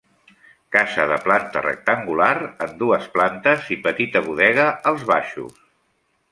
[0.75, 2.31] Casa de planta rectangular
[2.67, 5.65] en dues plantes i petita bodega als baixos.